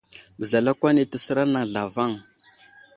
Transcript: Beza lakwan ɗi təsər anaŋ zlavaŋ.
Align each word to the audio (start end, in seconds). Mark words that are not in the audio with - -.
Beza 0.37 0.59
lakwan 0.65 0.95
ɗi 0.97 1.03
təsər 1.11 1.37
anaŋ 1.43 1.63
zlavaŋ. 1.71 2.11